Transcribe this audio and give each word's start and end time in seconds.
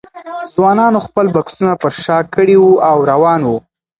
ځوانانو 0.53 0.99
خپل 1.07 1.25
بکسونه 1.35 1.73
پر 1.81 1.91
شا 2.03 2.17
کړي 2.35 2.55
وو 2.59 2.71
او 2.89 2.97
روان 3.11 3.41
وو. 3.45 3.57